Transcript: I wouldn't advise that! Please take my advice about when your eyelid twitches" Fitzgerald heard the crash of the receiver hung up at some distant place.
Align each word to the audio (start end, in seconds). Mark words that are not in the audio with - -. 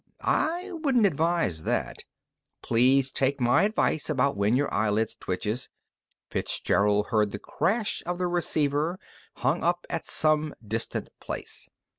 I 0.23 0.71
wouldn't 0.71 1.05
advise 1.05 1.61
that! 1.61 2.05
Please 2.63 3.11
take 3.11 3.39
my 3.39 3.61
advice 3.65 4.09
about 4.09 4.35
when 4.35 4.55
your 4.55 4.73
eyelid 4.73 5.11
twitches" 5.19 5.69
Fitzgerald 6.31 7.09
heard 7.11 7.31
the 7.31 7.37
crash 7.37 8.01
of 8.07 8.17
the 8.17 8.25
receiver 8.25 8.97
hung 9.35 9.63
up 9.63 9.85
at 9.91 10.07
some 10.07 10.55
distant 10.67 11.09
place. 11.19 11.69